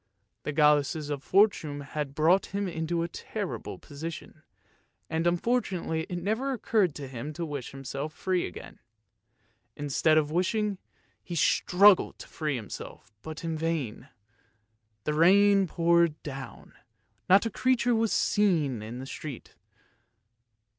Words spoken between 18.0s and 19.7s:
to be seen in the street.